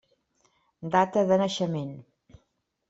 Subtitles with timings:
[0.95, 1.95] Data de naixement.